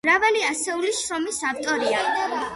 [0.07, 2.03] მრავალი ასეული შრომის ავტორია.